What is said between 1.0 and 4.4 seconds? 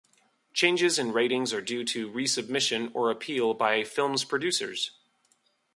ratings are due to resubmission or appeal by a film's